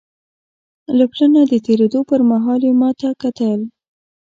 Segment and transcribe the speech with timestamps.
[0.97, 3.59] له پله نه د تېرېدو پر مهال یې ما ته کتل.